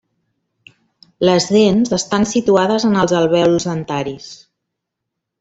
[1.29, 4.33] Les dents estan situades en els alvèols dentaris.